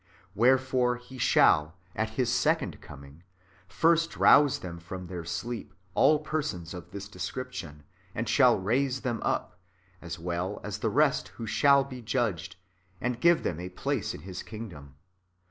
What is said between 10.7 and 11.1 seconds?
the